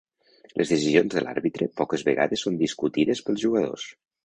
[0.61, 3.89] Les decisions de l'àrbitre poques vegades són discutides pels jugadors.